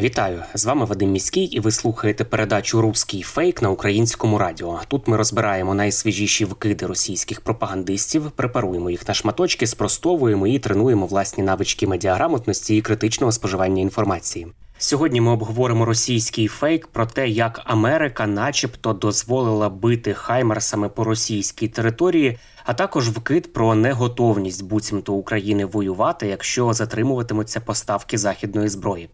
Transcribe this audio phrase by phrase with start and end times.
[0.00, 0.42] Вітаю!
[0.54, 4.80] З вами Вадим Міський, і ви слухаєте передачу Руський фейк на українському радіо.
[4.88, 11.44] Тут ми розбираємо найсвіжіші вкиди російських пропагандистів, препаруємо їх на шматочки, спростовуємо і тренуємо власні
[11.44, 14.46] навички медіаграмотності і критичного споживання інформації.
[14.78, 21.68] Сьогодні ми обговоримо російський фейк про те, як Америка, начебто, дозволила бити хаймерсами по російській
[21.68, 29.08] території, а також вкид про неготовність буцімто України воювати, якщо затримуватимуться поставки західної зброї.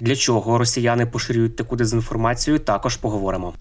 [0.00, 3.54] Для чого росіяни поширюють таку дезінформацію, також поговоримо.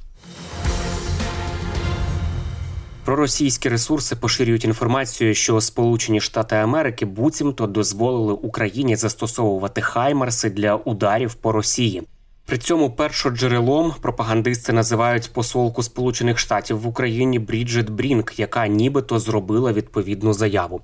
[3.05, 11.33] Проросійські ресурси поширюють інформацію, що Сполучені Штати Америки буцімто дозволили Україні застосовувати хаймарси для ударів
[11.33, 12.03] по Росії.
[12.45, 19.73] При цьому першоджерелом пропагандисти називають посолку Сполучених Штатів в Україні Бріджит Брінк, яка нібито зробила
[19.73, 20.81] відповідну заяву.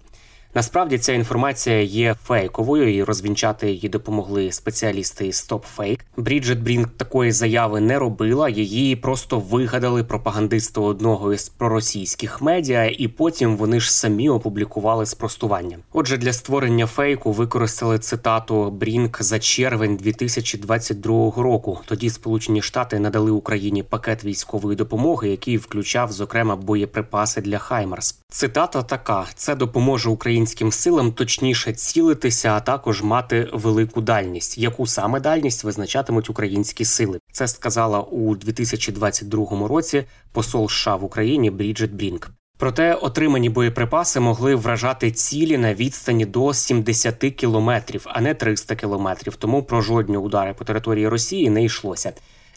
[0.55, 5.99] Насправді ця інформація є фейковою, і розвінчати її допомогли спеціалісти StopFake.
[6.17, 8.49] Бріджит Брінк такої заяви не робила.
[8.49, 15.77] Її просто вигадали пропагандисти одного із проросійських медіа, і потім вони ж самі опублікували спростування.
[15.93, 21.79] Отже, для створення фейку використали цитату Брінк за червень 2022 року.
[21.85, 28.19] Тоді Сполучені Штати надали Україні пакет військової допомоги, який включав зокрема боєприпаси для Хаймарс.
[28.29, 30.09] Цитата така: це допоможе
[30.43, 34.57] українським силам точніше цілитися, а також мати велику дальність.
[34.57, 37.19] Яку саме дальність визначатимуть українські сили?
[37.31, 42.31] Це сказала у 2022 році посол США в Україні Бріджит Брінк.
[42.57, 49.35] Проте отримані боєприпаси могли вражати цілі на відстані до 70 кілометрів, а не 300 кілометрів.
[49.35, 52.13] Тому про жодні удари по території Росії не йшлося.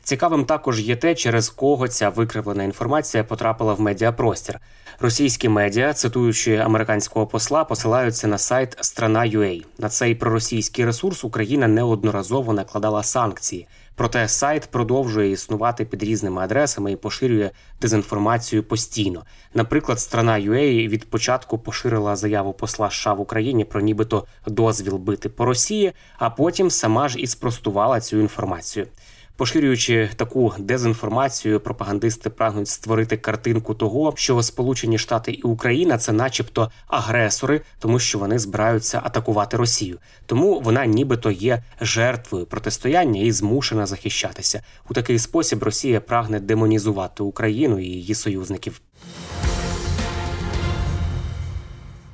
[0.06, 4.60] Цікавим також є те, через кого ця викривлена інформація потрапила в медіапростір.
[5.00, 9.64] Російські медіа, цитуючи американського посла, посилаються на сайт Страна.ua.
[9.78, 13.68] На цей проросійський ресурс Україна неодноразово накладала санкції.
[13.94, 17.50] Проте сайт продовжує існувати під різними адресами і поширює
[17.80, 19.24] дезінформацію постійно.
[19.54, 25.44] Наприклад, страна.ua від початку поширила заяву посла США в Україні про нібито дозвіл бити по
[25.44, 28.86] Росії, а потім сама ж і спростувала цю інформацію.
[29.36, 36.70] Поширюючи таку дезінформацію, пропагандисти прагнуть створити картинку того, що Сполучені Штати і Україна це, начебто,
[36.86, 39.98] агресори, тому що вони збираються атакувати Росію.
[40.26, 44.62] Тому вона, нібито, є жертвою протистояння і змушена захищатися.
[44.90, 48.80] У такий спосіб Росія прагне демонізувати Україну і її союзників.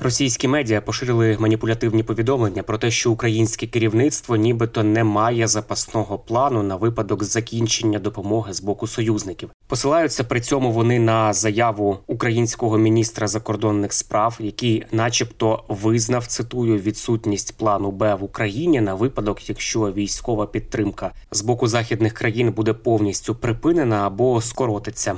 [0.03, 6.63] Російські медіа поширили маніпулятивні повідомлення про те, що українське керівництво нібито не має запасного плану
[6.63, 9.51] на випадок закінчення допомоги з боку союзників.
[9.67, 17.57] Посилаються при цьому вони на заяву українського міністра закордонних справ, який, начебто, визнав цитую відсутність
[17.57, 23.35] плану Б в Україні на випадок, якщо військова підтримка з боку західних країн буде повністю
[23.35, 25.17] припинена або скоротиться.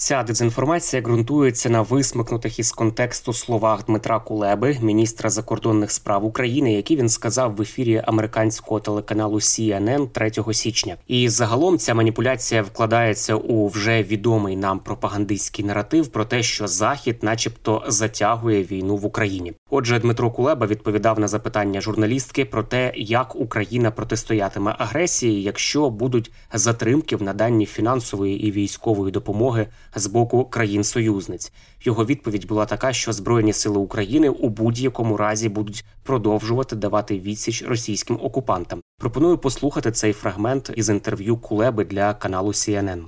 [0.00, 6.96] Ця дезінформація ґрунтується на висмикнутих із контексту словах Дмитра Кулеби, міністра закордонних справ України, які
[6.96, 10.96] він сказав в ефірі американського телеканалу CNN 3 січня.
[11.06, 17.18] І загалом ця маніпуляція вкладається у вже відомий нам пропагандистський наратив про те, що Захід,
[17.22, 19.52] начебто, затягує війну в Україні.
[19.70, 26.30] Отже, Дмитро Кулеба відповідав на запитання журналістки про те, як Україна протистоятиме агресії, якщо будуть
[26.52, 31.52] затримки в наданні фінансової і військової допомоги з боку країн-союзниць.
[31.80, 37.62] Його відповідь була така, що Збройні сили України у будь-якому разі будуть продовжувати давати відсіч
[37.62, 38.80] російським окупантам.
[38.98, 43.04] Пропоную послухати цей фрагмент із інтерв'ю Кулеби для каналу CNN.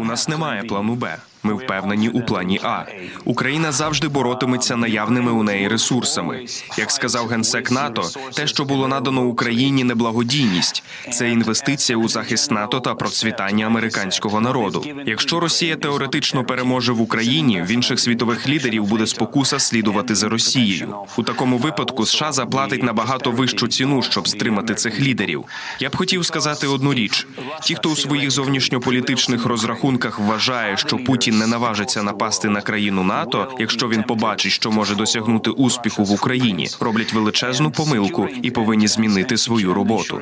[0.00, 1.16] У нас немає плану Б.
[1.42, 2.84] Ми впевнені у плані А.
[3.24, 6.44] Україна завжди боротиметься наявними у неї ресурсами.
[6.78, 8.02] Як сказав генсек НАТО,
[8.34, 14.40] те, що було надано Україні, не благодійність, це інвестиція у захист НАТО та процвітання американського
[14.40, 14.86] народу.
[15.06, 20.94] Якщо Росія теоретично переможе в Україні, в інших світових лідерів буде спокуса слідувати за Росією.
[21.16, 25.44] У такому випадку США заплатить набагато вищу ціну, щоб стримати цих лідерів.
[25.80, 27.26] Я б хотів сказати одну річ:
[27.62, 33.56] ті, хто у своїх зовнішньополітичних розрахунках вважає, що Путін не наважиться напасти на країну НАТО,
[33.58, 39.36] якщо він побачить, що може досягнути успіху в Україні, роблять величезну помилку і повинні змінити
[39.36, 40.20] свою роботу.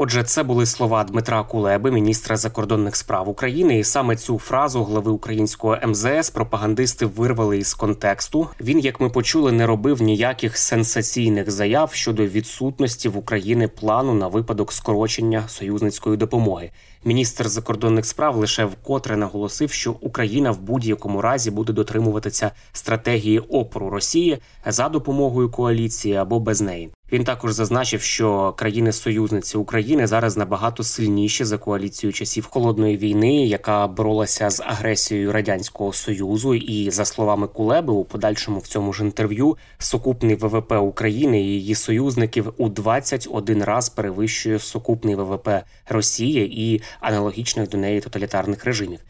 [0.00, 5.10] Отже, це були слова Дмитра Кулеби, міністра закордонних справ України, і саме цю фразу глави
[5.10, 8.48] українського МЗС пропагандисти вирвали із контексту.
[8.60, 14.28] Він, як ми почули, не робив ніяких сенсаційних заяв щодо відсутності в Україні плану на
[14.28, 16.70] випадок скорочення союзницької допомоги.
[17.04, 23.90] Міністр закордонних справ лише вкотре наголосив, що Україна в будь-якому разі буде дотримуватися стратегії опору
[23.90, 26.90] Росії за допомогою коаліції або без неї.
[27.12, 33.86] Він також зазначив, що країни-союзниці України зараз набагато сильніші за коаліцію часів холодної війни, яка
[33.86, 36.54] боролася з агресією радянського союзу.
[36.54, 41.74] І за словами Кулеби, у подальшому в цьому ж інтерв'ю сукупний ВВП України і її
[41.74, 45.48] союзників у 21 раз перевищує сукупний ВВП
[45.88, 49.00] Росії і аналогічних до неї тоталітарних режимів.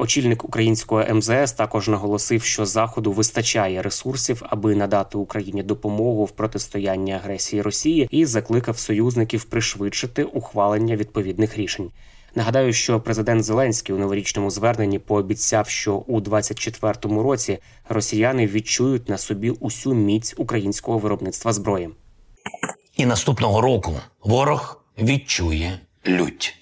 [0.00, 7.12] Очільник українського МЗС також наголосив, що заходу вистачає ресурсів, аби надати Україні допомогу в протистоянні
[7.12, 11.90] агресії Росії, і закликав союзників пришвидшити ухвалення відповідних рішень.
[12.34, 17.58] Нагадаю, що президент Зеленський у новорічному зверненні пообіцяв, що у 2024 році
[17.88, 21.90] росіяни відчують на собі усю міць українського виробництва зброї.
[22.96, 26.54] І наступного року ворог відчує лють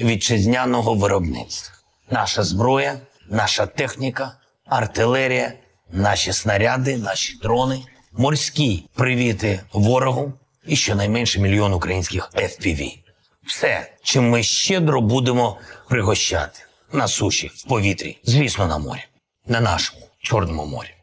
[0.00, 1.77] вітчизняного виробництва.
[2.10, 4.32] Наша зброя, наша техніка,
[4.66, 5.52] артилерія,
[5.92, 7.82] наші снаряди, наші дрони,
[8.12, 10.32] морські привіти ворогу
[10.66, 12.98] і щонайменше мільйон українських FPV.
[13.46, 15.56] Все, чим ми щедро будемо
[15.88, 16.60] пригощати
[16.92, 19.04] на суші, в повітрі, звісно, на морі,
[19.46, 20.94] на нашому чорному морі.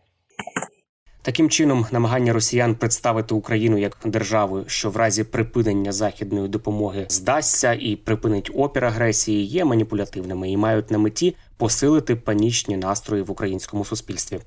[1.25, 7.74] Таким чином, намагання росіян представити Україну як державу, що в разі припинення західної допомоги здасться
[7.74, 13.86] і припинить опір агресії, є маніпулятивними і мають на меті посилити панічні настрої в українському
[13.86, 14.39] суспільстві.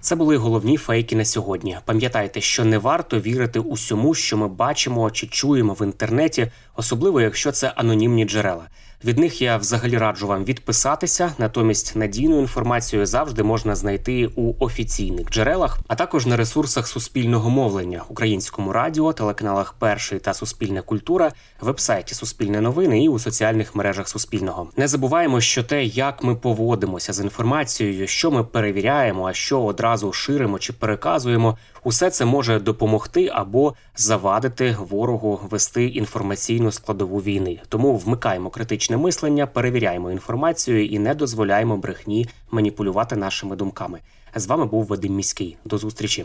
[0.00, 1.78] Це були головні фейки на сьогодні.
[1.84, 7.52] Пам'ятайте, що не варто вірити усьому, що ми бачимо чи чуємо в інтернеті, особливо якщо
[7.52, 8.68] це анонімні джерела.
[9.04, 11.32] Від них я взагалі раджу вам відписатися.
[11.38, 18.02] Натомість надійну інформацію завжди можна знайти у офіційних джерелах, а також на ресурсах суспільного мовлення,
[18.08, 24.68] українському радіо, телеканалах Перший та Суспільна культура, вебсайті Суспільне новини і у соціальних мережах Суспільного.
[24.76, 30.12] Не забуваємо, що те, як ми поводимося з інформацією, що ми перевіряємо, а що одразу
[30.12, 37.60] ширимо чи переказуємо, усе це може допомогти або завадити ворогу вести інформаційну складову війни.
[37.68, 43.98] Тому вмикаємо критичне мислення, перевіряємо інформацію і не дозволяємо брехні маніпулювати нашими думками.
[44.34, 45.56] З вами був Вадим Міський.
[45.64, 46.24] До зустрічі.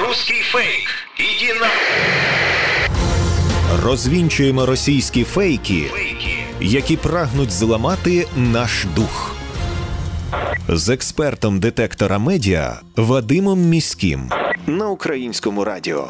[0.00, 0.88] Русский фейк.
[1.18, 1.68] Иди на...
[3.82, 6.36] Розвінчуємо російські фейки, Фейки.
[6.60, 9.36] які прагнуть зламати наш дух.
[10.68, 14.30] З експертом детектора медіа Вадимом Міським
[14.66, 16.08] на українському радіо.